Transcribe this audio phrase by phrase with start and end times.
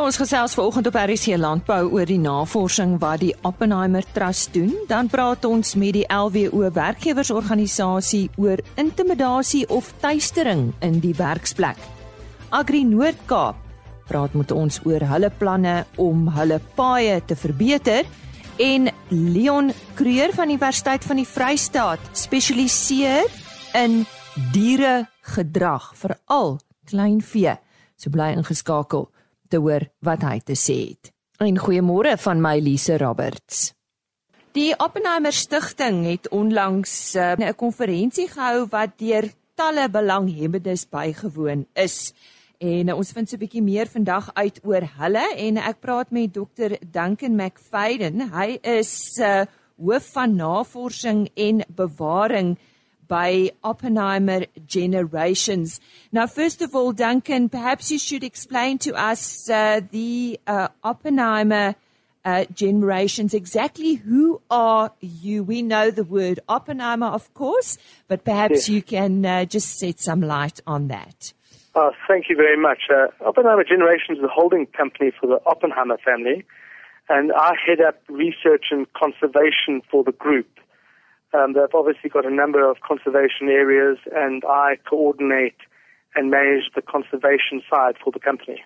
[0.00, 4.70] Ons gesels vanoggend op RC Landbou oor die navorsing wat die Oppenheimer Trust doen.
[4.88, 11.76] Dan praat ons met die LWO werkgewersorganisasie oor intimidasie of tuistering in die werksplek.
[12.48, 13.60] Agri Noord-Kaap
[14.08, 18.08] praat met ons oor hulle planne om hulle paaie te verbeter
[18.56, 19.68] en Leon
[20.00, 23.28] Kreur van die Universiteit van die Vrystaat spesialiseer
[23.76, 24.06] in
[24.56, 26.56] dieregedrag, veral
[26.88, 27.58] kleinvee.
[28.00, 29.10] So bly ingeskakel
[29.50, 31.12] te hoor wat hy te sê het.
[31.40, 33.70] En goeiemôre van my Lise Roberts.
[34.56, 42.12] Die Oppenheimer Stichting het onlangs uh, 'n konferensie gehou wat deur talle belanghebbendes bygewoon is.
[42.58, 46.10] En uh, ons vind so 'n bietjie meer vandag uit oor hulle en ek praat
[46.10, 48.26] met Dr Duncan McFadden.
[48.34, 49.46] Hy is uh,
[49.78, 52.58] hoof van navorsing en bewaring
[53.10, 55.80] by Oppenheimer Generations.
[56.12, 61.74] Now, first of all, Duncan, perhaps you should explain to us uh, the uh, Oppenheimer
[62.24, 63.34] uh, generations.
[63.34, 65.42] Exactly who are you?
[65.42, 68.68] We know the word Oppenheimer, of course, but perhaps yes.
[68.68, 71.32] you can uh, just set some light on that.
[71.74, 72.82] Uh, thank you very much.
[72.88, 76.44] Uh, Oppenheimer Generations is a holding company for the Oppenheimer family,
[77.08, 80.46] and I head up research and conservation for the group.
[81.32, 85.56] Um, they've obviously got a number of conservation areas, and I coordinate
[86.14, 88.62] and manage the conservation side for the company.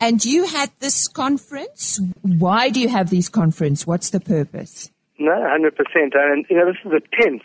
[0.00, 2.00] And you had this conference.
[2.22, 3.86] Why do you have these conference?
[3.86, 4.90] What's the purpose?
[5.18, 5.70] No, 100%.
[6.14, 7.42] And, you know, this is the 10th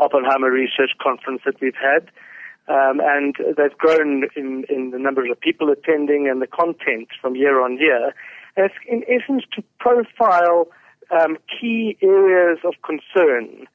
[0.00, 2.10] Oppenheimer Research Conference that we've had.
[2.66, 7.36] Um, and they've grown in, in the numbers of people attending and the content from
[7.36, 8.12] year on year.
[8.56, 10.68] And it's in essence to profile
[11.10, 13.66] um, key areas of concern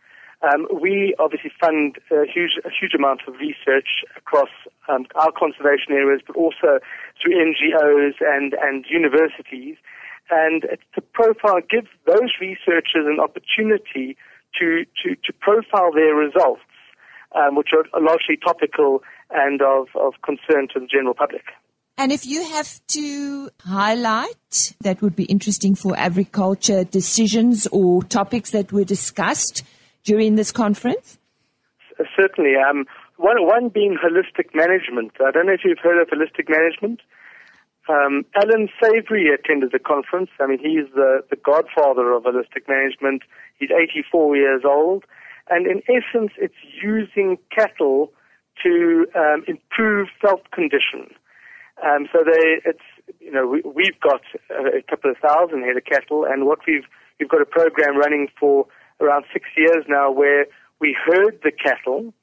[0.41, 4.49] um, we obviously fund a huge, a huge amount of research across
[4.87, 6.79] um, our conservation areas, but also
[7.21, 9.75] through NGOs and, and universities.
[10.31, 10.63] And
[10.95, 14.15] to profile, give those researchers an opportunity
[14.59, 16.61] to, to, to profile their results,
[17.35, 21.43] um, which are largely topical and of, of concern to the general public.
[21.97, 28.51] And if you have to highlight that would be interesting for agriculture decisions or topics
[28.51, 29.63] that were discussed,
[30.03, 31.17] during this conference?
[32.15, 32.53] Certainly.
[32.55, 32.85] Um,
[33.17, 35.11] one, one being holistic management.
[35.19, 37.01] I don't know if you've heard of holistic management.
[37.89, 40.29] Um, Alan Savory attended the conference.
[40.39, 43.23] I mean, he's the, the godfather of holistic management.
[43.57, 45.05] He's 84 years old.
[45.49, 48.13] And in essence, it's using cattle
[48.63, 51.09] to um, improve health condition.
[51.83, 52.85] Um, so they, it's,
[53.19, 54.21] you know, we, we've got
[54.51, 56.83] a, a couple of thousand head of cattle, and what we've,
[57.19, 58.67] we've got a program running for
[58.99, 60.45] around six years now where
[60.79, 62.13] we herd the cattle,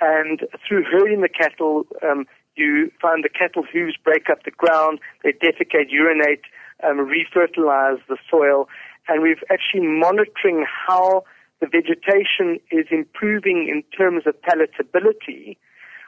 [0.00, 5.00] and through herding the cattle, um, you find the cattle hooves break up the ground,
[5.22, 6.42] they defecate, urinate,
[6.84, 8.68] um, refertilize the soil,
[9.08, 11.24] and we've actually monitoring how
[11.60, 15.56] the vegetation is improving in terms of palatability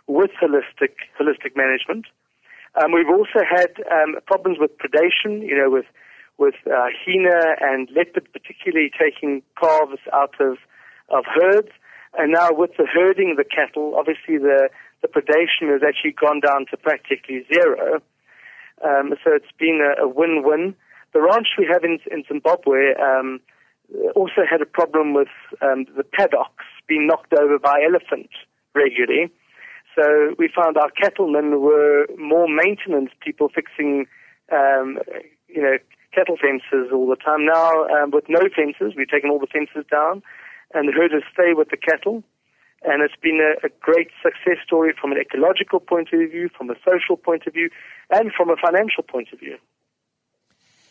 [0.07, 2.07] with holistic holistic management.
[2.81, 5.87] Um, we've also had um, problems with predation, you know, with
[6.41, 10.57] with uh, hyena and leopard, particularly taking calves out of,
[11.11, 11.69] of herds.
[12.19, 14.69] And now with the herding of the cattle, obviously the,
[15.03, 18.01] the predation has actually gone down to practically zero.
[18.83, 20.75] Um, so it's been a, a, win-win.
[21.13, 23.41] The ranch we have in, in Zimbabwe um,
[24.17, 25.29] also had a problem with
[25.61, 28.33] um, the paddocks being knocked over by elephants
[28.75, 29.31] regularly.
[29.95, 34.07] So we found our cattlemen were more maintenance people fixing,
[34.53, 34.99] um,
[35.55, 35.77] you know,
[36.15, 37.45] cattle fences all the time.
[37.45, 40.23] Now, um, with no fences, we've taken all the fences down,
[40.75, 42.23] and the herders stay with the cattle.
[42.83, 46.71] And it's been a, a great success story from an ecological point of view, from
[46.71, 47.69] a social point of view,
[48.11, 49.59] and from a financial point of view.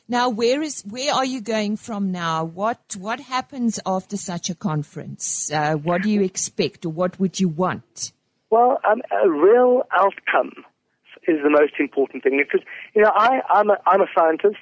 [0.07, 2.43] Now, where is where are you going from now?
[2.43, 5.51] What what happens after such a conference?
[5.51, 8.11] Uh, what do you expect, or what would you want?
[8.49, 10.65] Well, um, a real outcome
[11.29, 12.65] is the most important thing because
[12.95, 14.57] you know I, I'm a, I'm a scientist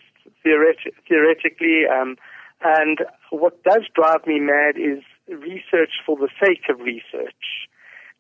[0.46, 1.84] theoret- theoretically.
[1.88, 2.18] Um,
[2.62, 3.00] and
[3.30, 7.68] what does drive me mad is research for the sake of research.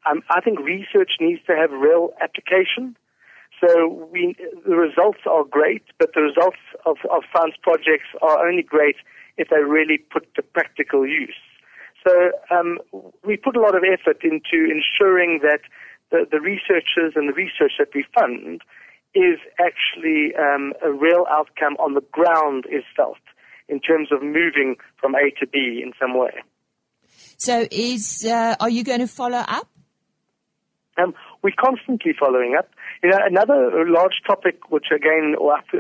[0.09, 2.95] Um, I think research needs to have real application.
[3.59, 4.35] So we,
[4.67, 8.97] the results are great, but the results of, of science projects are only great
[9.37, 11.35] if they really put to practical use.
[12.05, 12.77] So um,
[13.25, 15.61] we put a lot of effort into ensuring that
[16.11, 18.61] the, the researchers and the research that we fund
[19.13, 23.17] is actually um, a real outcome on the ground is felt
[23.67, 26.41] in terms of moving from A to B in some way.
[27.37, 29.67] So, is uh, are you going to follow up?
[30.97, 31.13] Um,
[31.43, 32.69] we're constantly following up.
[33.03, 35.35] You know, another large topic, which again,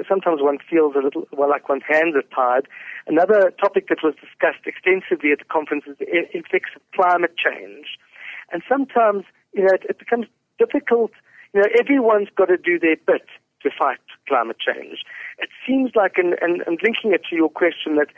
[0.07, 2.67] sometimes one feels a little, well, like one's hands are tied.
[3.07, 7.97] Another topic that was discussed extensively at the conference is the effects of climate change.
[8.51, 10.27] And sometimes, you know, it, it becomes
[10.59, 11.11] difficult.
[11.53, 13.25] You know, everyone's got to do their bit
[13.63, 14.99] to fight climate change.
[15.39, 18.09] It seems like, and, and, and linking it to your question, that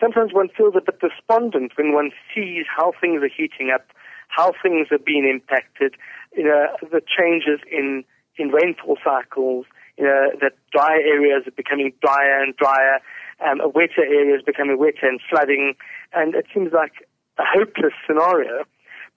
[0.00, 3.86] sometimes one feels a bit despondent when one sees how things are heating up,
[4.28, 5.94] how things are being impacted,
[6.36, 8.04] you know, the changes in,
[8.36, 9.64] in rainfall cycles,
[9.96, 13.00] you know, that dry areas are becoming drier and drier,
[13.44, 15.74] um, wetter areas becoming wetter and flooding,
[16.12, 16.92] and it seems like
[17.38, 18.64] a hopeless scenario.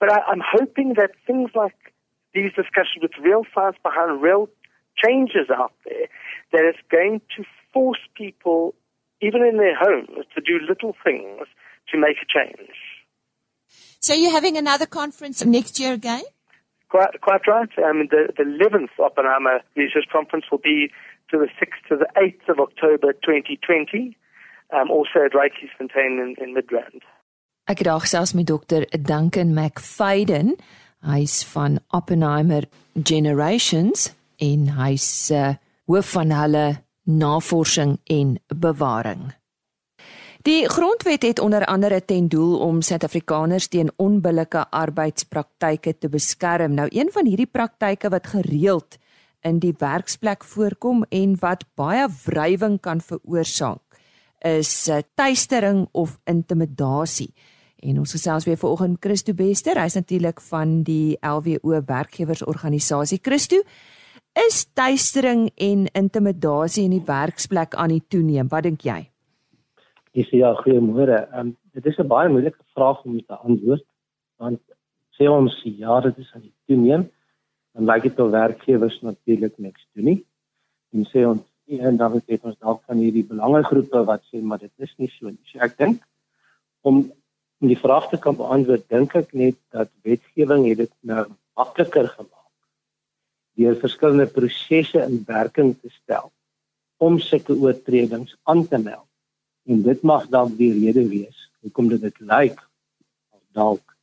[0.00, 1.76] But I, I'm hoping that things like
[2.34, 4.48] these discussions with real science behind real
[4.96, 6.08] changes out there,
[6.52, 8.74] that it's going to force people,
[9.20, 11.46] even in their homes, to do little things
[11.92, 12.70] to make a change.
[14.00, 16.22] So you're having another conference next year again?
[16.88, 17.68] Quite, quite right.
[17.78, 20.90] Um, the, the 11th Oppenheimer Research Conference will be
[21.30, 24.16] to the 6th to the 8th of October 2020,
[24.72, 27.02] um, also at Rykiesfontein in, in Midrand.
[27.64, 30.56] Ek het daar gesels met dokter Duncan McFadden.
[31.00, 32.68] Hy's van Oppenheimer
[33.02, 35.54] Generations en hy's uh,
[35.86, 36.64] hoof van hulle
[37.04, 39.30] navorsing en bewaring.
[40.42, 46.74] Die grondwet het onder andere ten doel om Suid-Afrikaners teen onbillike arbeidspraktyke te beskerm.
[46.74, 48.96] Nou een van hierdie praktyke wat gereeld
[49.40, 53.80] in die werksplek voorkom en wat baie wrywing kan veroorsaak,
[54.38, 57.34] is eh, tuistering of intimidasie.
[57.82, 63.20] En ons gesels weer vanoggend Christo Bester, hy's natuurlik van die LWO werkgewersorganisasie.
[63.22, 63.62] Christo,
[64.48, 68.50] is tuistering en intimidasie in die werksplek aan die toeneem?
[68.52, 69.00] Wat dink jy?
[70.16, 71.24] Dis ja, goeiemôre.
[71.30, 73.84] Ehm um, dit is 'n baie moeilike vraag om te antwoord
[74.38, 74.60] want
[75.16, 77.10] sê ons ja, dit is aan die toeneem,
[77.74, 80.24] dan lyk dit of werkgewers natuurlik niks doen nie.
[80.92, 81.44] En sê ons
[81.78, 85.28] en dan het ons dalk van hierdie belangegroepe wat sê maar dit is nie so
[85.28, 85.38] nie.
[85.52, 86.02] So ek dink
[86.82, 87.12] om
[87.60, 91.26] om die vraag te kan beantwoord, dink ek net dat wetgewing het dit nou
[91.58, 92.38] makliker gemaak
[93.60, 96.30] deur verskillende prosesse in werking te stel
[97.04, 99.08] om sulke oortredings aan te meld
[99.68, 102.60] en dit mag dalk die rede wees hoekom dit dit lyk
[103.34, 103.96] of dalk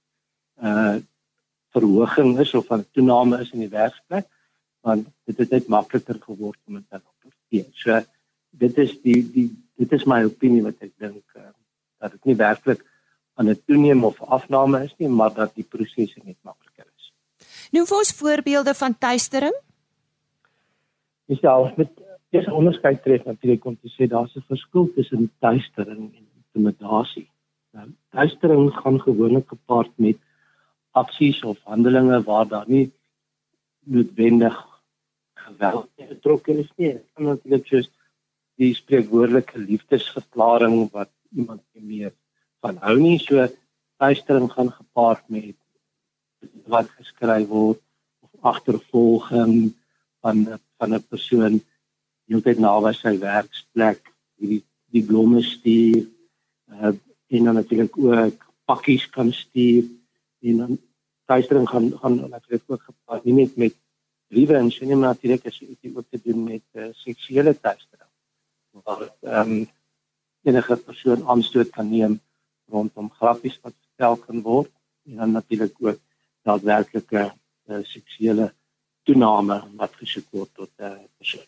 [0.61, 0.97] 'n uh,
[1.73, 4.27] verhoging is of 'n toename is in die werksplek
[4.81, 7.67] want dit het net makliker geword om dit te rapporteer.
[7.73, 8.01] So
[8.51, 11.51] dit is die die dit is my opinie wat ek dink uh,
[12.01, 12.85] dat dit nie werklik
[13.37, 17.13] aan 'n toename of afname is nie, maar dat die prosesse net makliker is.
[17.71, 19.55] Nou vir ons voorbeelde van tuistering?
[21.27, 21.89] Dis ja, met
[22.35, 27.29] Dis onderskeid tref natuurlik om te sê daar's 'n verskil tussen tuistering en intimidasie.
[27.71, 30.17] Nou, tuistering gaan gewoonlik gepaard met
[30.91, 32.91] aksies of handelinge waar daar nie
[33.83, 34.57] noodwendig
[35.33, 36.91] geweld betrokke is nie.
[36.93, 37.89] Dit kan natuurlik soos
[38.55, 42.13] die spreekwoordelike liefdesverklaring wat iemand meer
[42.67, 43.17] van hou nie.
[43.23, 43.47] So
[43.97, 45.55] tuistering gaan gepaard met
[46.69, 47.81] wat geskryf word
[48.25, 49.73] of agtervolging
[50.21, 50.45] van
[50.77, 51.61] van 'n persoon
[52.29, 54.01] heeltyd naby sy werksplek
[54.37, 56.05] hierdie die blomme stuur
[56.71, 56.93] uh,
[57.35, 59.83] en dan natuurlik ook pakkies kan stuur
[60.41, 60.77] en dan
[61.25, 63.75] tuistering gaan gaan natuurlik ook gepaard nie net met
[64.27, 68.11] briewe en sien maar natuurlik as jy ook te doen met uh, seksuele tuistering
[68.71, 69.67] waar ehm um,
[70.47, 72.21] enige persoon aanstoot kan neem
[72.69, 74.71] rondom grappies wat vertel kan word
[75.07, 75.99] en dan natuurlik ook
[76.47, 77.31] daadwerklike
[77.67, 78.53] uh, seksuele
[79.03, 81.47] toename wat gesoek word tot 'n uh, persoon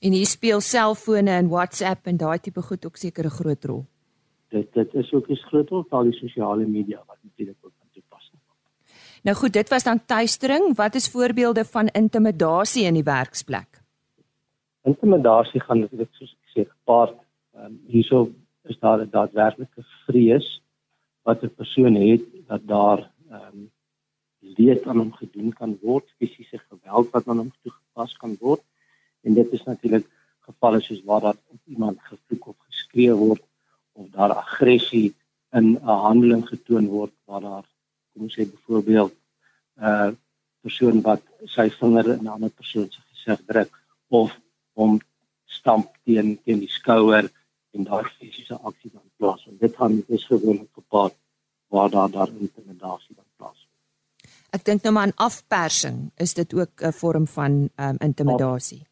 [0.00, 3.84] En hier speel selfone en WhatsApp en daai tipe goed ook seker 'n groot rol.
[4.48, 7.88] Dit dit is ook 'n groot rol van die sosiale media wat natuurlik ook van
[7.92, 9.22] toepassing is.
[9.22, 10.76] Nou goed, dit was dan tuistering.
[10.76, 13.82] Wat is voorbeelde van intimidasie in die werksplek?
[14.82, 17.16] Intimidasie gaan natuurlik soos ek sê gepaard
[17.56, 18.30] um, hierso
[18.70, 20.48] is daar 'n daadwerklike vrees
[21.22, 23.70] wat 'n persoon het dat daar ehm um,
[24.56, 28.62] leed aan hom gedoen kan word, fisiese geweld wat aan hom toegepas kan word.
[29.20, 30.06] En dit is natuurlik
[30.40, 33.42] gevalle soos waar dat iemand gevloek of geskree word
[33.92, 35.14] of daar aggressie
[35.52, 37.66] in 'n handeling getoon word waar daar
[38.12, 40.10] kom ons sê byvoorbeeld 'n uh,
[40.60, 43.70] persoon wat sy vinger in 'n ander persoon se gesig druk
[44.08, 44.30] of
[44.72, 45.00] hom
[45.44, 47.30] stamp teen teen die skouer
[47.74, 49.60] en daar fisiese aksie dan plaasvind.
[49.60, 51.14] Dit gaan dis gewoonlik gepaard
[51.68, 53.70] waar daar daar intimidasie dan plaasvind.
[54.50, 58.82] Ek dink nou maar aan afpersing, is dit ook 'n vorm van um, intimidasie?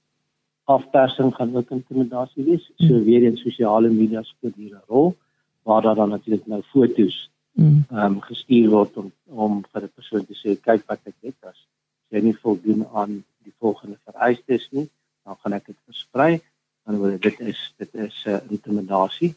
[0.65, 2.71] Af, afpersing gaan ook intimidasie wees.
[2.77, 3.05] So hmm.
[3.05, 5.17] weer in sosiale media speel hier 'n rol
[5.63, 7.85] waar daar dan natuurlik nou foto's mm.
[7.91, 11.67] um, gestuur word om om vir 'n persoon te sê kyk wat ek het as
[12.09, 14.89] jy nie voldoen aan die volgende vereistes nie,
[15.25, 16.41] dan gaan ek dit versprei.
[16.87, 19.35] Dan word dit is dit is 'n uh, intimidasie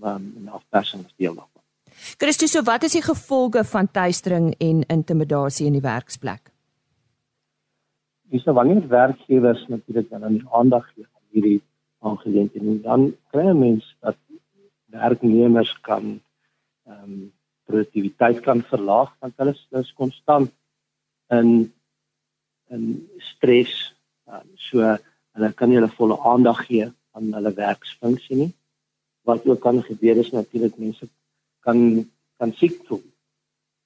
[0.00, 1.62] van 'n afpersing as deel daarvan.
[2.18, 6.50] Christus, so wat is die gevolge van tuistering en intimidasie in die werksplek?
[8.30, 11.62] Dis nou wanneer werkgewers natuurlik dan aan die aandag gee aan hierdie
[11.98, 14.16] aangeleenthede, dan kry mense dat
[14.92, 16.20] werknemers kan
[16.86, 17.32] ehm um,
[17.68, 20.52] produktiwiteit kan verlaag want hulle is konstant
[21.28, 21.72] in
[22.68, 23.94] in stres.
[24.28, 24.96] Um, so
[25.38, 28.50] hulle kan nie hulle volle aandag gee aan hulle werksfunksie nie.
[29.28, 31.08] Wat ook kan gebeur is natuurlik mense
[31.66, 31.80] kan
[32.38, 33.04] kan siek voel.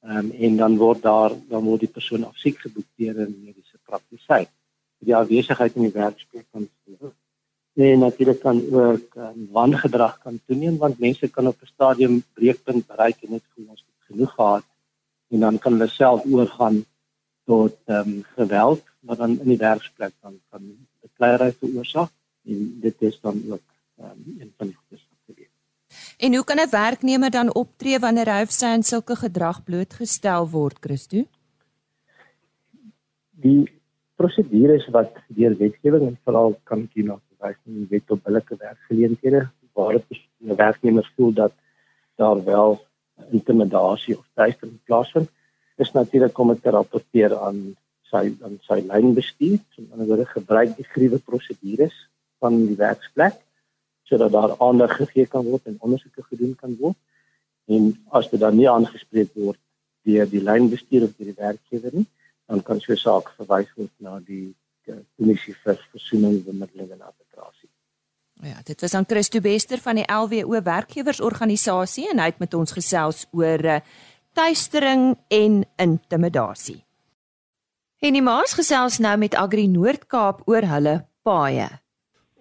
[0.02, 3.78] Ehm um, en dan word daar dan word die persoon afsiek geboek deur 'n mediese
[3.88, 4.48] praktisyn.
[4.98, 6.68] Die afwesigheid in die werksplek kan
[7.74, 12.86] Nee, natuurlik kan ook um, wangedrag kan toeneem want mense kan op 'n stadium breekpunt
[12.86, 14.64] bereik en net voel ons het genoeg gehad
[15.30, 16.84] en dan kan hulle self oorgaan
[17.44, 20.62] tot ehm um, geweld wat dan in die werksplek dan kan
[21.22, 22.10] bekleierery veroorsaak
[22.44, 23.66] en dit is dan ook
[24.00, 25.48] um, een van die goeie sakke.
[26.18, 30.48] En hoe kan 'n werknemer dan optree wanneer hy of sy aan sulke gedrag blootgestel
[30.48, 31.24] word, Christo?
[33.30, 33.70] Die
[34.16, 38.56] prosedures wat deur wetgewing en veral kan hier na wys in die wet op billike
[38.56, 41.52] werkgeleenthede waar dit 'n werknemer voel dat
[42.16, 42.80] daar wel
[43.30, 45.28] intimidasie of teistering plaasvind
[45.76, 47.76] is natuurlik om dit te rapporteer aan
[48.12, 51.96] sy aan sy lynbestuur so dan word gebruik die gruwe prosedures
[52.44, 53.40] van die werksplek
[54.08, 56.98] sodat daar aandag gegee kan word en ondersoeke gedoen kan word
[57.72, 59.60] en as dit dan nie aangespreek word
[60.06, 62.08] deur die lynbestuur of deur die werkgewer nie
[62.46, 64.54] dan kan so 'n saak verwys word na die
[65.16, 67.70] kommissie vir versoening, bemiddeling en arbitrasie.
[68.42, 72.74] Ja, dit was aan Christo Bester van die LWO werkgewersorganisasie en hy het met ons
[72.74, 73.78] gesels oor uh,
[74.34, 76.80] tuistering en intimidasie.
[78.02, 81.68] En die maas gesels nou met Agri Noord-Kaap oor hulle paaye.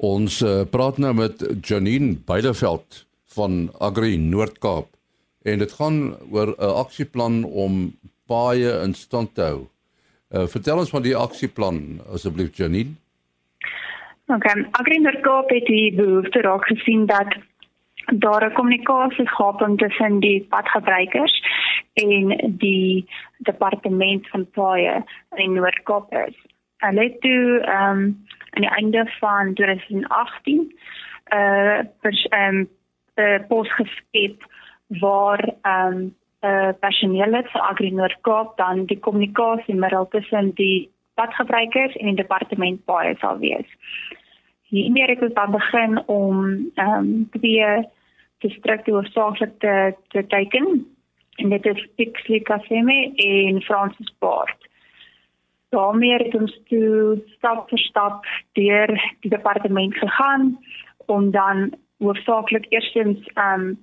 [0.02, 3.04] Ons uh, praat nou met Janine Beideveld
[3.36, 4.90] van Agri Noord-Kaap
[5.46, 6.00] en dit gaan
[6.32, 7.94] oor 'n aksieplan om
[8.26, 9.60] paaye in stand te hou.
[10.34, 12.98] Uh, vertel ons van die aksieplan asseblief Janine.
[14.34, 17.38] Okay, Agrinorkoop het die behoefte raak gesien dat
[18.26, 21.38] daar 'n kommunikasiegaping tussen die padgebruikers
[21.94, 23.06] en die
[23.38, 25.04] departement van paaie
[25.36, 26.38] in Noord-Kaap is.
[26.78, 31.80] Hulle het toe ehm um, aan die einde van 2018 'n uh,
[32.30, 32.66] ehm
[33.16, 34.44] um, pos geskep
[34.88, 36.12] waar ehm
[36.42, 42.16] um, personeel het vir Agri Noord-Kaap dan die kommunikasie middel tussen die padgebruikers en die
[42.16, 43.68] departement baie sal wees.
[44.62, 46.38] Hiermee het ons dan begin om
[46.76, 47.88] ehm um, twee
[48.42, 50.91] distrikte hoofsaaklik te te teken
[51.42, 54.68] en dit is Pixley Kaseme en Francis Port.
[55.70, 58.26] Daarmee het ons toe stap vir stap
[58.60, 58.92] deur
[59.24, 60.58] die departement gegaan
[61.06, 61.72] om dan
[62.04, 63.80] hoofsaaklik eerstens ehm um,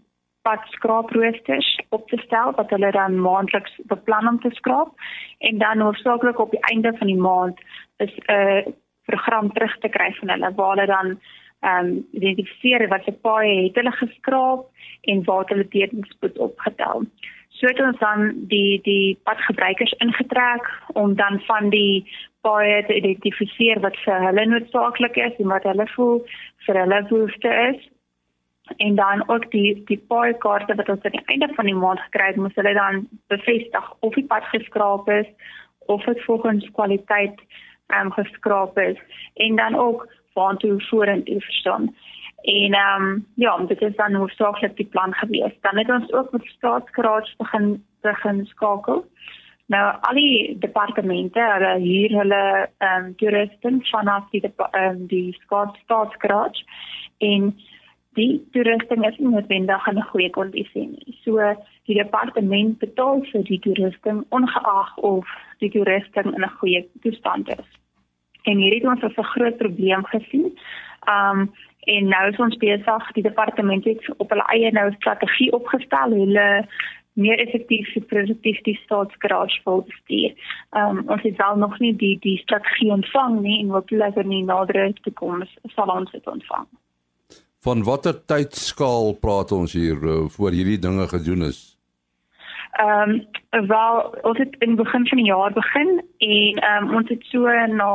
[0.46, 4.92] pad skraaproosters op te stel wat hulle dan maandeliks beplan om te skraap
[5.38, 7.60] en dan hoofsaaklik op die einde van die maand
[7.96, 8.72] is 'n uh,
[9.10, 11.08] program terug te kry van hulle waar hulle dan
[11.60, 14.66] ehm um, identifiseer wat se paaie het hulle geskraap
[15.00, 17.07] en waar hulle betedingspoed opgetel.
[17.58, 22.06] So het ons dan die die padgebruikers ingetrek om dan van die
[22.46, 26.20] paaie te identifiseer wat vir hulle noodsaaklik is en wat hulle voel
[26.66, 27.80] vir hulle behoefte is
[28.76, 32.04] en dan ook die die paai kaarte wat ons aan die einde van die maand
[32.06, 35.26] gekry het, moes hulle dan bevestig of die pad geskraap is
[35.94, 37.42] of dit volgens kwaliteit
[37.88, 38.98] ehm um, geskraap is
[39.34, 41.94] en dan ook waantoe vorentoe verstaan.
[42.42, 45.54] En ehm um, ja, dit is dan hoofsaaklik die plan gewees.
[45.60, 49.06] Dan het ons ook met staatskraad begin begin skakel.
[49.66, 55.38] Nou al die departemente, hulle hier hulle ehm um, toeriste vanaf die ehm um, die
[55.84, 56.62] staatskraad
[57.18, 57.58] en
[58.18, 61.18] die toerusting is nie noodwendig in 'n goeie kondisie nie.
[61.24, 61.54] So
[61.84, 65.26] die departement betaal vir die toerusting ongeag of
[65.58, 67.68] die toerusting in 'n goeie toestand is.
[68.42, 70.58] En hierdie het ons 'n groot probleem gesien.
[71.08, 71.52] Um
[71.94, 76.24] en nou is ons besig die departement het op hulle eie nou strategie opgestel hoe
[76.26, 76.48] hulle
[77.18, 80.34] meer effektief en produktief die staatsgarage wil bestuur.
[80.80, 84.34] Um ons het wel nog nie die die strategie ontvang nie en wat hulle in
[84.34, 86.68] die nadere toekoms sal ons dit ontvang.
[87.66, 91.60] Van watter tydskaal praat ons hier uh, voor hierdie dinge gedoen is?
[92.78, 93.18] Ehm
[93.50, 97.24] um, wel ons het in begin van die jaar begin en ehm um, ons het
[97.32, 97.92] so na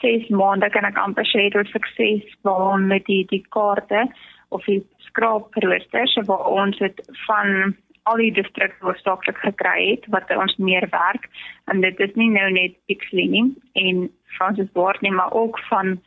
[0.00, 4.06] 6 maande kan ek amper sê dit sukses waar met die die kaarte
[4.48, 7.76] of die skraapproosters waar ons het van
[8.10, 11.28] al die distrikte hoofsaaklik gekry het wat ons meer werk
[11.72, 13.48] en dit is nie nou net Pixley nie
[13.84, 15.98] en Francis Ward nie maar ook van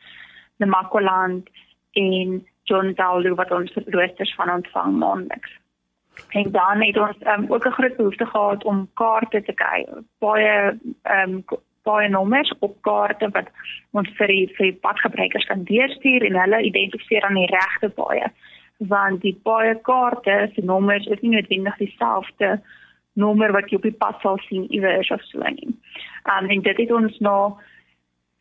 [0.62, 1.48] die Makoland
[1.92, 5.52] en John Daldo wat ons roosters van ontvang maandeliks.
[6.28, 9.86] En dan het ons um, ook 'n groot behoefte gehad om kaarte te kry.
[10.18, 11.44] Baie ehm um,
[11.84, 13.50] baie nommers op kaarte wat
[13.92, 18.30] ons vir die vir die padgebruikers kan deurstuur en hulle identifiseer aan die regte paaie
[18.78, 22.58] want die baie kaarte se nommers is nie noodwendig dieselfde
[23.14, 25.70] nommer wat jy op die pad sal sien iewers of so nie.
[26.34, 27.54] Um en dit het ons na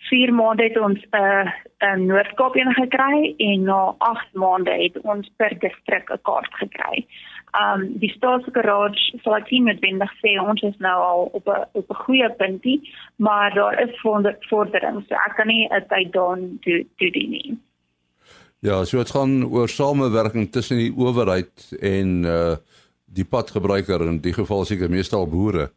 [0.10, 1.52] 4 maande het ons 'n uh,
[1.94, 7.06] 'n Noord-Kaap een gekry en na 8 maande het ons per distrik 'n kaart gekry.
[7.54, 11.90] Um die staatsgarage sal ek nie noodwendig sê ons is nou al op 'n op
[11.90, 12.82] 'n goeie puntie,
[13.18, 15.06] maar daar is vordering.
[15.08, 17.58] So ek kan nie 'n tyd daan doen doen nie.
[18.60, 22.56] Ja, so dit gaan oor samewerking tussen die owerheid en uh
[23.14, 25.70] die padgebruiker in die geval seker meestal boere.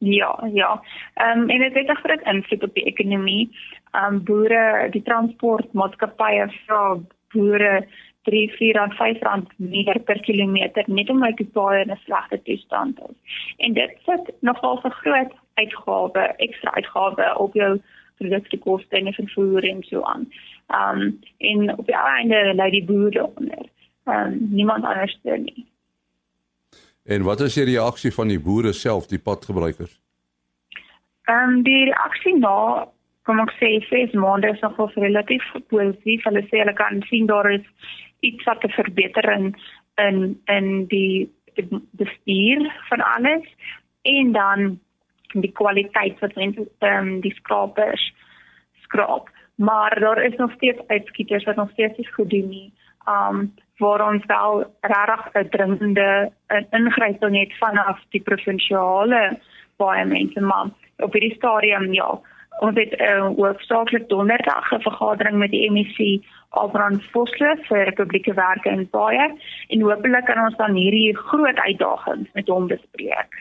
[0.00, 0.82] Ja, ja.
[1.14, 3.50] Ehm um, en dit het 'n groot invloed op die ekonomie.
[3.90, 6.98] Ehm um, boere, die transportmaatskappye vra
[7.32, 7.86] boere
[8.22, 12.42] 3, 4 en 5 rand meer per kilometer net omdat die paaie in 'n slegte
[12.42, 13.16] toestand is.
[13.56, 17.80] En dit sit nogal 'n groot uitgawe, ekstra uitgawe op jou
[18.16, 20.28] produktekoste en vervoer en so aan.
[20.66, 23.64] Ehm um, en op die einde lê die boere onder.
[24.04, 25.66] Ehm um, niemand anders doen nie.
[27.04, 30.00] En wat is die reaksie van die boere self, die padgebruikers?
[31.24, 32.88] Ehm um, die reaksie na
[33.22, 36.24] kom ek sê ses maande is nog relatief positief.
[36.24, 37.66] Hulle sê hulle kan sien daar is
[38.20, 39.56] iets wat 'n verbetering
[39.94, 41.32] in in die
[41.90, 43.54] bestuur van alles
[44.02, 44.80] en dan
[45.32, 48.12] die kwaliteit wat mense ehm um, die skrapers
[48.80, 52.72] skraap maar daar is nog steeds uitskieters wat nog steeds nie goed doen nie.
[53.08, 56.32] Um waar ons wel regtig 'n dringende
[56.70, 59.38] ingryping het vanaf die provinsiale
[59.76, 62.20] baie mense maar op hierdie stadium ja
[62.60, 68.34] ons het 'n uh, hoofsaaklik donderdag 'n vergadering met die MEC Albrand Vosloo vir publieke
[68.34, 69.26] werke in baie
[69.68, 73.32] en hopelik kan ons dan hierdie groot uitdagings met hom bespreek.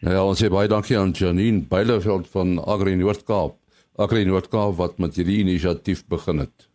[0.00, 3.56] Nou ja, ons sê baie dankie aan Janine Beileveld van Agri Noord-Kaap.
[3.96, 6.68] Agri Noord-Kaap wat met hierdie inisiatief begin het.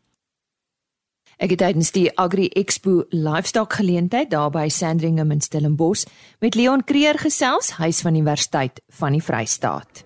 [1.38, 6.06] Ek het tydens die Agri Expo Livestock geleentheid daar by Sandringham in Stellenbosch
[6.40, 10.06] met Leon Creer gesels, hy's van Universiteit van die Vrystaat.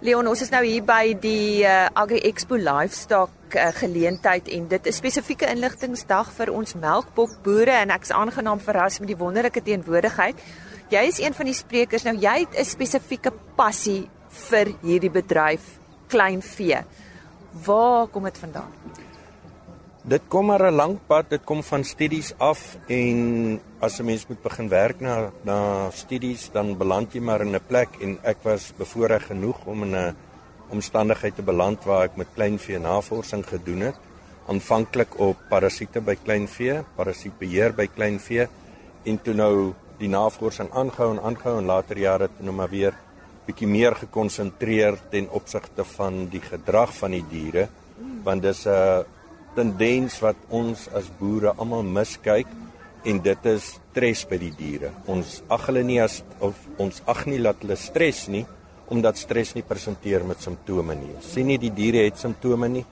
[0.00, 4.86] Leon, ons is nou hier by die uh, Agri Expo Livestock uh, geleentheid en dit
[4.88, 10.40] is spesifieke inligtingsdag vir ons melkbokboere en ek's aangenaam verras met die wonderlike teenwoordigheid.
[10.88, 12.08] Jy is een van die sprekers.
[12.08, 14.08] Nou jy het 'n spesifieke passie
[14.48, 15.76] vir hierdie bedryf
[16.08, 16.80] klein vee.
[17.66, 18.72] Waar kom dit vandaan?
[20.10, 24.26] Dit kom maar 'n lang pad, dit kom van studies af en as 'n mens
[24.26, 28.38] moet begin werk na na studies, dan beland jy maar in 'n plek en ek
[28.42, 30.16] was bevoorreg genoeg om in 'n
[30.68, 33.96] omstandigheid te beland waar ek met kleinvee navorsing gedoen het.
[34.46, 38.48] Aanvanklik op parasiete by kleinvee, parasietbeheer by kleinvee
[39.04, 42.94] en toe nou die navorsing aangehou en aangehou en later jare toe nou maar weer
[43.46, 47.68] bietjie meer gekonsentreer ten opsigte van die gedrag van die diere
[48.24, 49.04] want dis 'n
[49.54, 52.48] tendens wat ons as boere almal miskyk
[53.04, 54.92] en dit is stres by die diere.
[55.10, 58.46] Ons ag hulle nie as of ons ag nie dat hulle stres nie
[58.90, 61.12] omdat stres nie presenteer met simptome nie.
[61.22, 62.82] Sien nie die diere het simptome nie.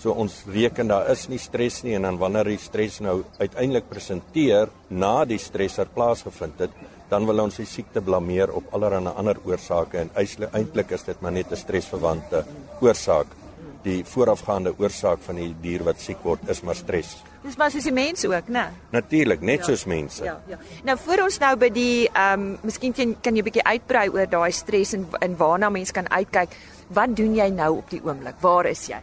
[0.00, 3.86] So ons reken daar is nie stres nie en dan wanneer die stres nou uiteindelik
[3.90, 6.74] presenteer na die stresser plaasgevind het,
[7.10, 11.32] dan wil ons die siekte blameer op allerlei ander oorsake en eintlik is dit maar
[11.32, 12.44] net 'n stresverwante
[12.80, 13.43] oorsaak.
[13.84, 17.16] Die voorafgaande oorsaak van die dier wat siek word is maar stres.
[17.44, 18.64] Dis maar soos die mense ook, né?
[18.94, 19.64] Natuurlik, net ja.
[19.64, 20.24] soos mense.
[20.24, 20.56] Ja, ja.
[20.84, 24.08] Nou voor ons nou by die ehm um, miskien kan, kan jy 'n bietjie uitbrei
[24.08, 26.56] oor daai stres en en waarna mense kan uitkyk.
[26.88, 28.40] Wat doen jy nou op die oomblik?
[28.40, 29.00] Waar is jy?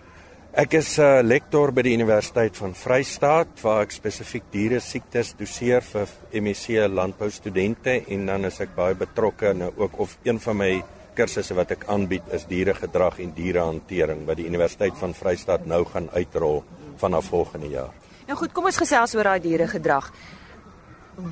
[0.51, 4.79] Ek is 'n uh, eh, lektor by die Universiteit van Vrystaat waar ek spesifiek diere
[4.79, 10.17] siektes doseer vir MSc landbou studente en dan is ek baie betrokke nou ook of
[10.23, 10.83] een van my
[11.15, 16.09] kursusse wat ek aanbied is dieregedrag en dierehantering wat die Universiteit van Vrystaat nou gaan
[16.13, 16.63] uitrol
[17.01, 17.93] vanaf volgende jaar.
[18.27, 20.11] Nou goed, kom ons gesels oor daai dieregedrag.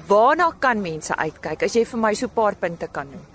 [0.07, 3.25] Waarna kan mense uitkyk as jy vir my so 'n paar punte kan noem?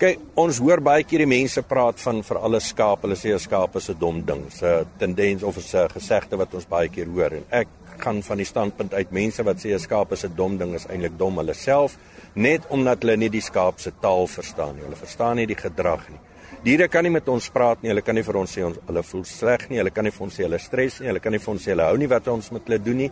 [0.00, 3.38] Kyk, ons hoor baie keer die mense praat van vir alle skaap, hulle sê 'n
[3.38, 4.46] skaap is 'n dom ding.
[4.48, 7.68] 'n Tendens of 'n gesegde wat ons baie keer hoor en ek
[8.00, 10.86] gaan van die standpunt uit mense wat sê 'n skaap is 'n dom ding is
[10.86, 11.96] eintlik dom hulle self
[12.34, 14.84] net omdat hulle nie die skaap se taal verstaan nie.
[14.84, 16.20] Hulle verstaan nie die gedrag nie.
[16.62, 17.88] Diere kan nie met ons praat nie.
[17.88, 19.78] Hulle kan nie vir ons sê ons hulle voel sleg nie.
[19.78, 21.08] Hulle kan nie vir ons sê hulle stres nie.
[21.08, 23.10] Hulle kan nie vir ons sê hulle hou nie wat ons met hulle doen nie.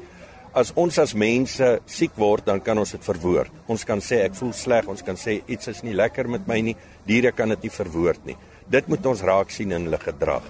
[0.54, 3.52] as ons as mense siek word, dan kan ons dit verwoord.
[3.70, 6.60] Ons kan sê ek voel sleg, ons kan sê iets is nie lekker met my
[6.64, 6.76] nie.
[7.06, 8.36] Diere kan dit nie verwoord nie.
[8.68, 10.42] Dit moet ons raak sien in hulle gedrag.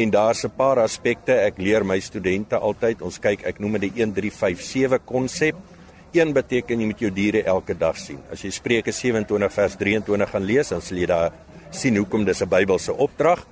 [0.00, 3.02] En daar's 'n paar aspekte ek leer my studente altyd.
[3.02, 5.56] Ons kyk, ek noem dit die 1357 konsep.
[6.12, 8.18] Een beteken jy moet jou diere elke dag sien.
[8.32, 11.32] As jy Spreuke 27 vers 23 gaan lees, dan sal jy daar
[11.70, 13.46] sien hoekom dis 'n Bybelse opdrag.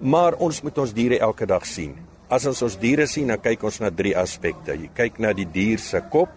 [0.00, 1.94] Maar ons moet ons diere elke dag sien.
[2.28, 4.72] As ons ons diere sien, dan kyk ons na drie aspekte.
[4.72, 6.28] Jy kyk na die dier se kop,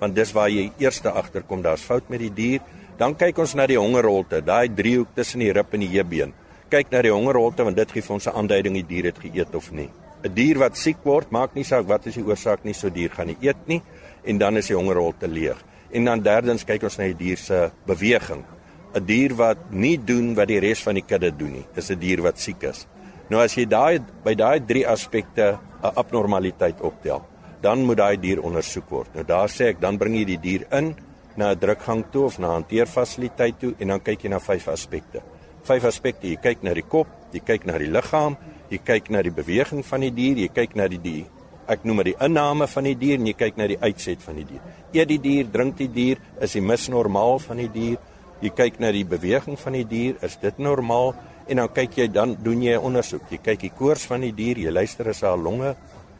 [0.00, 2.60] want dis waar jy eerste agterkom daar's fout met die dier.
[2.96, 6.32] Dan kyk ons na die hongerrolte, daai driehoek tussen die rib en die heupbeen.
[6.74, 9.54] Kyk na die hongerrolte want dit gee vir ons 'n aanduiding die dier het geëet
[9.54, 9.90] of nie.
[10.24, 13.10] 'n Dier wat siek word, maak nie saak wat is die oorsaak nie, so dier
[13.10, 13.82] gaan nie eet nie
[14.24, 15.62] en dan is die hongerrolte leeg.
[15.92, 18.44] En dan derdens kyk ons na die dier se beweging.
[18.94, 21.98] 'n Dier wat nie doen wat die res van die kudde doen nie, is 'n
[21.98, 22.86] dier wat siek is.
[23.30, 27.22] Nou as jy daai by daai drie aspekte 'n abnormaliteit optel,
[27.60, 29.14] dan moet daai dier ondersoek word.
[29.14, 30.96] Nou daar sê ek, dan bring jy die dier in
[31.36, 34.68] na 'n drukgang toe of na 'n hanteerfasiliteit toe en dan kyk jy na vyf
[34.68, 35.22] aspekte.
[35.64, 36.28] Vyf aspekte.
[36.28, 38.36] Jy kyk na die kop, jy kyk na die liggaam,
[38.70, 41.26] jy kyk na die beweging van die dier, jy kyk na die dier
[41.70, 44.40] ek noem dit die inname van die dier en jy kyk na die uitset van
[44.40, 44.64] die dier.
[44.94, 48.00] Eet die dier, drink die dier, is die mis normaal van die dier?
[48.44, 51.14] Jy kyk na die beweging van die dier, is dit normaal?
[51.48, 53.30] En dan kyk jy dan doen jy 'n ondersoek.
[53.30, 55.76] Jy kyk die koors van die dier, jy luister as haar longe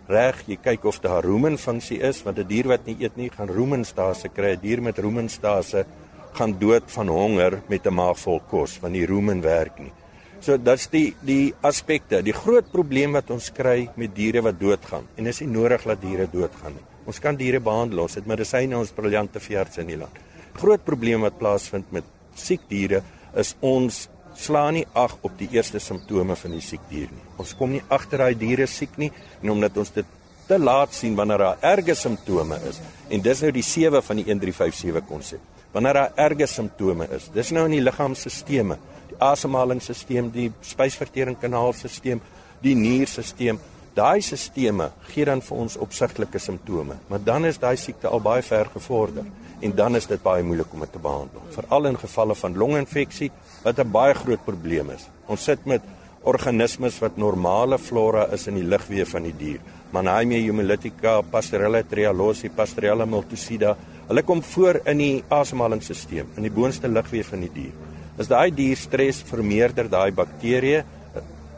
[0.09, 3.48] reg, jy kyk of daar rumenfunksie is want 'n dier wat nie eet nie, gaan
[3.48, 4.52] rumenstase kry.
[4.57, 5.85] 'n Dier met rumenstase
[6.34, 9.92] gaan dood van honger met 'n maag vol kos want die rumen werk nie.
[10.40, 12.22] So dit's die die aspekte.
[12.22, 16.00] Die groot probleem wat ons kry met diere wat doodgaan en is nie nodig dat
[16.00, 16.84] diere doodgaan nie.
[17.06, 18.00] Ons kan diere behandel.
[18.00, 20.18] Ons het medisyne ons briljante veeartse in die land.
[20.54, 23.02] Groot probleem wat plaasvind met siek diere
[23.34, 27.24] is ons slaan nie ag op die eerste simptome van die siek dier nie.
[27.38, 29.10] Ons kom nie agter daai diere siek nie
[29.42, 30.06] en omdat ons dit
[30.48, 32.80] te laat sien wanneer daar erge simptome is.
[33.08, 35.53] En dis nou die 7 van die 1357 konsep.
[35.74, 37.28] Wanneer daar erge simptome is.
[37.34, 38.78] Dis nou in die liggaamsstelsels
[39.10, 42.20] die asemhalingsstelsel, die spysverteringkanaalstelsel,
[42.62, 43.58] die nierstelsel.
[43.94, 48.42] Daai stelsels gee dan vir ons opsigtelike simptome, maar dan is daai siekte al baie
[48.42, 49.26] ver gevorder
[49.62, 53.30] en dan is dit baie moeilik om dit te behandel, veral in gevalle van longinfeksie
[53.62, 55.06] wat 'n baie groot probleem is.
[55.26, 55.82] Ons sit met
[56.22, 59.60] organismes wat normale flora is in die lugweë van die dier.
[59.92, 63.76] Mannheimia hemolytica, Pasteurella trialosi, Pasteurella multicida.
[64.04, 67.76] Hulle kom voor in die asemhalingsstelsel, in die boonste lugweë van die dier.
[68.20, 70.82] As daai dier stres vermeerder daai bakterieë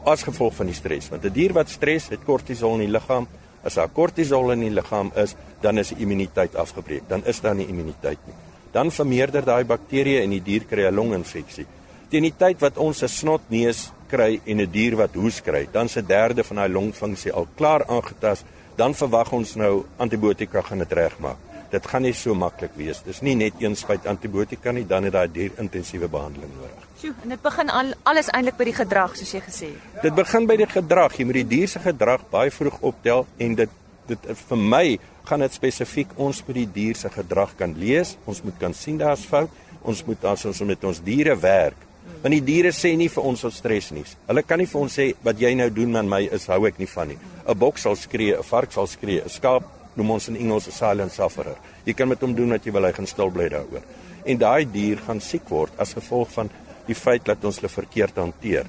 [0.07, 1.09] as gevolg van die stres.
[1.11, 3.27] Want 'n die dier wat stres het kortisol in die liggaam.
[3.65, 7.09] As daar kortisol in die liggaam is, dan is die immuniteit afgebreek.
[7.09, 8.35] Dan is daar nie immuniteit nie.
[8.73, 11.67] Dan vermeerder daai bakterieë en die dier kry 'n longinfeksie.
[12.09, 15.89] Teen die tyd wat ons 'n snotneus kry en 'n dier wat hoes kry, dan
[15.89, 18.45] se derde van daai longfunksie al klaar aangetast,
[18.77, 21.46] dan verwag ons nou antibiotika gaan dit regmaak
[21.77, 23.03] dit gaan nie so maklik wees.
[23.07, 26.85] Dis nie net een spuit antibiotika nie, dan het daai dier intensiewe behandeling nodig.
[27.01, 29.99] Sjoe, en dit begin al alles eintlik by die gedrag soos jy gesê het.
[30.07, 31.19] Dit begin by die gedrag.
[31.19, 34.85] Jy moet die dier se gedrag baie vroeg optel en dit dit vir my
[35.27, 38.15] gaan dit spesifiek ons moet die dier se gedrag kan lees.
[38.31, 39.51] Ons moet kan sien daar's fout.
[39.83, 41.83] Ons moet as ons met ons diere werk.
[42.23, 44.05] Want die diere sê nie vir ons ons stres nie.
[44.29, 46.79] Hulle kan nie vir ons sê wat jy nou doen met my is hou ek
[46.79, 47.19] nie van nie.
[47.47, 50.73] 'n Bok sal skree, 'n vark sal skree, 'n skaap noem ons in Engels 'n
[50.73, 51.57] silent sufferer.
[51.85, 53.83] Jy kan met hom doen wat jy wil, hy gaan stil bly daaroor.
[54.25, 56.51] En daai dier gaan siek word as gevolg van
[56.87, 58.67] die feit dat ons hulle verkeerd hanteer.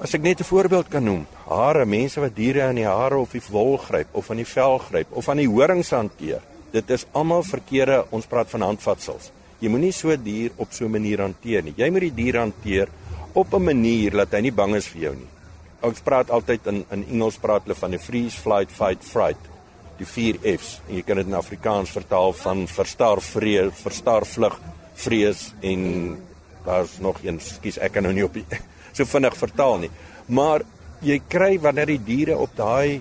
[0.00, 3.32] As ek net 'n voorbeeld kan noem, hare, mense wat diere aan die hare of
[3.32, 6.40] die wol gryp of aan die vel gryp of aan die horings hanteer.
[6.72, 9.32] Dit is almal verkeerde, ons praat van handvatsels.
[9.60, 11.74] Jy moenie so 'n dier op so 'n manier hanteer nie.
[11.76, 12.88] Jy moet die dier hanteer
[13.34, 15.28] op 'n manier dat hy nie bang is vir jou nie.
[15.82, 19.57] Ons praat altyd in in Engels praat hulle van die freeze, flight, fight, fright
[19.98, 24.58] die 4 F's en jy kan dit in Afrikaans vertaal van verstaar vrees, verstaar vlug,
[24.94, 25.82] vrees en
[26.64, 28.44] daar's nog een, skus ek kan nou nie op die,
[28.96, 29.90] so vinnig vertaal nie.
[30.28, 30.64] Maar
[31.04, 33.00] jy kry wanneer die diere op daai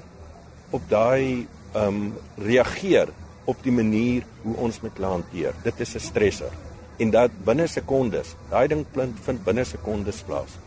[0.72, 3.10] op daai ehm um, reageer
[3.48, 5.56] op die manier hoe ons met hulle hanteer.
[5.64, 6.52] Dit is 'n stresser
[6.98, 10.58] en dat binne sekondes, daai ding plint vind binne sekondes plaas.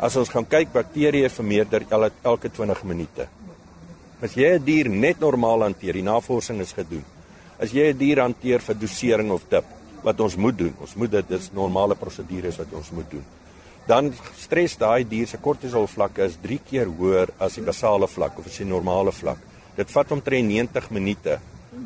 [0.00, 1.86] As ons gaan kyk bakterieë vermeerder
[2.22, 3.28] elke 20 minute.
[4.22, 7.04] As jy 'n dier net normaal hanteer, die navorsing is gedoen.
[7.58, 9.64] As jy 'n dier hanteer vir dosering of dip,
[10.04, 13.24] wat ons moet doen, ons moet dit dis normale prosedures wat ons moet doen.
[13.86, 18.38] Dan stres daai dier se kortisol vlakke is 3 keer hoër as die basale vlak
[18.38, 19.38] of as die normale vlak.
[19.76, 21.40] Dit vat omtrent 90 minute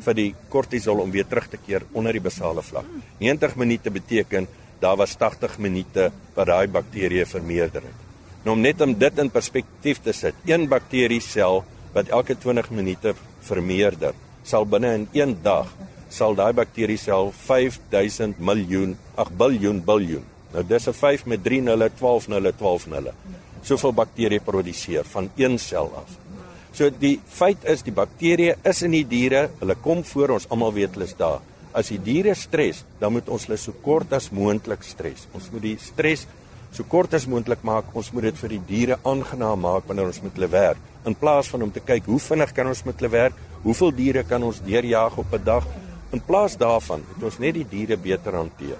[0.05, 2.85] vir die kortisol om weer terug te keer onder die basale vlak.
[3.19, 4.47] 90 minute beteken
[4.79, 8.05] daar was 80 minute wat daai bakterieë vermeerder het.
[8.45, 13.13] Nou om net om dit in perspektief te sit, een bakteriesel wat elke 20 minute
[13.41, 15.67] vermeerder, sal binne in 1 dag
[16.09, 20.23] sal daai bakterie sel 5000 miljoen, ag biljoen biljoen.
[20.53, 23.13] Nou dis 'n 5 met 3 nulle, 12 nulle, 12 nulle.
[23.61, 26.09] Soveel bakterieë produseer van een sel af.
[26.71, 30.73] So die feit is die bakterieë is in die diere, hulle kom voor ons almal
[30.73, 31.41] weet hulle is daar.
[31.73, 35.27] As die diere stres, dan moet ons hulle so kort as moontlik stres.
[35.33, 36.27] Ons moet die stres
[36.71, 37.85] so kort as moontlik maak.
[37.93, 41.49] Ons moet dit vir die diere aangenaam maak wanneer ons met hulle werk, in plaas
[41.51, 44.59] van om te kyk hoe vinnig kan ons met hulle werk, hoeveel diere kan ons
[44.63, 45.65] deurjaag op 'n dag?
[46.11, 48.79] In plaas daarvan het ons net die diere beter hanteer.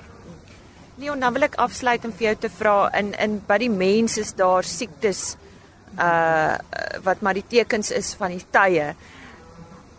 [0.98, 4.20] Leon, dan wil ek afsluit en vir jou te vra in in by die mense
[4.22, 5.38] is daar siektes
[6.00, 6.58] uh
[7.04, 8.96] wat maar die tekens is van die tye.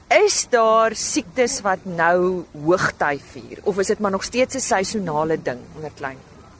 [0.09, 5.43] Is daar siektes wat nou hoogtyd vier of is dit maar nog steeds 'n seisonale
[5.43, 6.19] ding onder klein?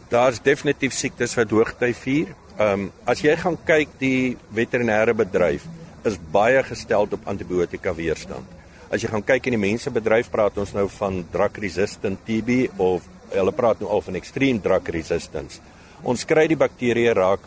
[0.09, 2.29] Daar's definitief siektes wat hoogtyd vier.
[2.59, 5.62] Ehm um, as jy gaan kyk die veterinêre bedryf
[6.09, 8.47] is baie gestel op antibiotika weerstand.
[8.90, 13.07] As jy gaan kyk in die mensebedryf praat ons nou van drug resistant TB of
[13.31, 15.61] hulle praat nou al van extreme drug resistance.
[16.03, 17.47] Ons kry die bakterieë raak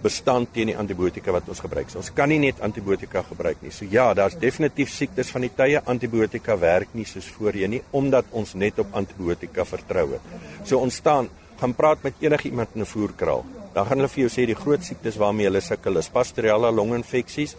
[0.00, 1.92] bestand teen die antibiotika wat ons gebruik.
[1.92, 3.74] So ons kan nie net antibiotika gebruik nie.
[3.76, 8.32] So ja, daar's definitief siektes van die tye antibiotika werk nie soos voorheen nie omdat
[8.32, 10.32] ons net op antibiotika vertrou het.
[10.64, 11.28] So ons staan
[11.60, 13.55] gaan praat met enigiemand in 'n voerkraal.
[13.76, 17.56] Dan gaan hulle vir jou sê die groot siektes waarmee hulle sukkel is Pasteurella longinfeksies,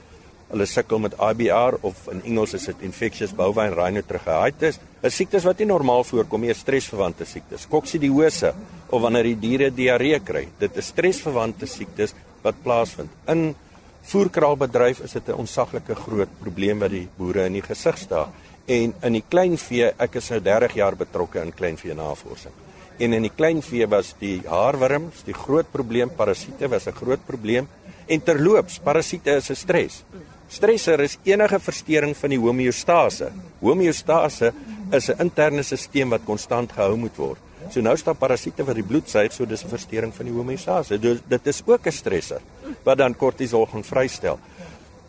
[0.48, 4.80] Hulle sukkel met IBR of in Engels is dit infectious bovine rhinotracheitis.
[5.04, 7.68] 'n Siektes wat nie normaal voorkom nie, stresverwante siektes.
[7.68, 8.54] Koksidiose
[8.90, 10.48] of wanneer die diere diarree kry.
[10.60, 13.10] Dit is stresverwante siektes wat plaasvind.
[13.28, 13.56] In
[14.04, 18.30] voerkraalbedryf is dit 'n onsaglike groot probleem wat die boere in die gesig staar.
[18.66, 22.67] En in die kleinvee, ek is nou 30 jaar betrokke in kleinvee navorsing.
[22.98, 27.68] En in die kleinvee was die haarwurms die groot probleem, parasiete was 'n groot probleem
[28.08, 30.04] en terloops, parasiete is 'n stres.
[30.50, 33.32] Stresser is enige verstoring van die homeostase.
[33.60, 34.54] Homeostase
[34.92, 37.40] is 'n interne stelsel wat konstant gehou moet word.
[37.70, 41.00] So nou staan parasiete wat die bloed suig, so dis 'n verstoring van die homeostase.
[41.00, 42.42] Dus dit is ook 'n stresser
[42.84, 44.40] wat dan kortisol gaan vrystel.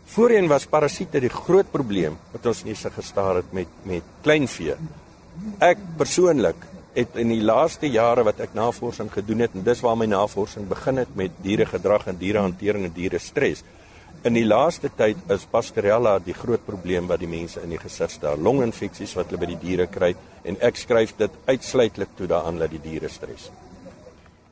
[0.07, 4.75] Voorheen was parasiete die groot probleem wat ons nie se gestaar het met met kleinvee.
[5.59, 6.57] Ek persoonlik
[6.99, 10.67] het in die laaste jare wat ek navorsing gedoen het en dis waar my navorsing
[10.69, 13.63] begin het met dieregedrag en dierehantering en diere stres.
[14.27, 18.11] In die laaste tyd is Pasteurella die groot probleem wat die mense in die gesig
[18.11, 20.11] staar, longinfeksies wat hulle by die diere kry
[20.43, 23.47] en ek skryf dit uitsluitlik toe daaraan dat die diere stres.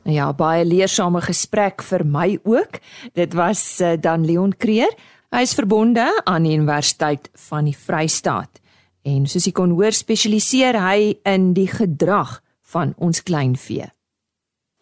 [0.07, 2.79] Ja, baie leersame gesprek vir my ook.
[3.11, 4.93] Dit was uh, dan Leon Creer.
[5.35, 8.61] Hy is verbonde aan die Universiteit van die Vrystaat
[9.07, 12.41] en soos jy kon hoor spesialiseer hy in die gedrag
[12.73, 13.87] van ons kleinvee.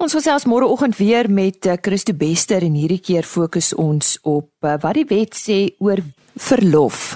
[0.01, 4.75] Ons gesels môreoggend weer met eh, Christo Bester en hierdie keer fokus ons op eh,
[4.83, 6.01] wat die wet sê oor
[6.35, 7.13] verlof.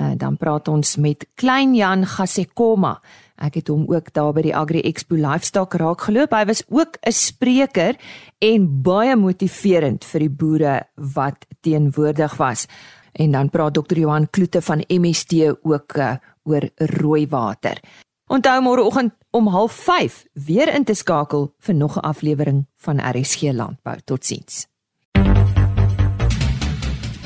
[0.00, 2.94] Eh, dan praat ons met Klein Jan Gasekoma.
[3.40, 6.32] Ek het hom ook daar by die Agri Expo Livestock raak geloop.
[6.32, 7.96] Hy was ook 'n spreker
[8.40, 12.66] en baie motiverend vir die boere wat teenwoordig was.
[13.12, 17.80] En dan praat dokter Johan Kloete van MST ook uh, oor rooi water.
[18.26, 23.98] Onthou môreoggend om 05:30 weer in te skakel vir nog 'n aflewering van RSG Landbou.
[24.04, 24.66] Totsiens.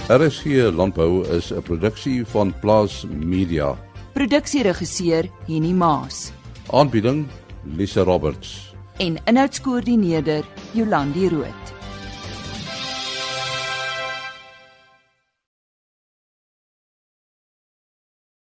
[0.09, 3.77] RSG Landbou is 'n produksie van Plaas Media.
[4.13, 6.33] Produksieregisseur Henny Maas.
[6.71, 7.27] Aanbieding
[7.63, 8.75] Lisa Roberts.
[8.97, 11.84] En inhoudskoördineerder Jolandi Root.